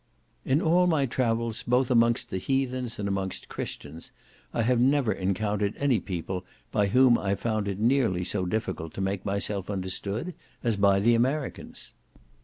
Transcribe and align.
"In 0.45 0.63
all 0.63 0.87
my 0.87 1.05
travels 1.05 1.61
both 1.61 1.91
amongst 1.91 2.31
Heathens, 2.31 2.97
and 2.97 3.07
amongst 3.07 3.49
Christians, 3.49 4.11
I 4.51 4.63
have 4.63 4.79
never 4.79 5.11
encountered 5.13 5.75
any 5.77 5.99
people 5.99 6.43
by 6.71 6.87
whom 6.87 7.19
I 7.19 7.35
found 7.35 7.67
it 7.67 7.77
nearly 7.77 8.23
so 8.23 8.47
difficult 8.47 8.95
to 8.95 9.01
make 9.01 9.23
myself 9.27 9.69
understood 9.69 10.33
as 10.63 10.75
by 10.75 10.99
the 10.99 11.13
Americans." 11.13 11.93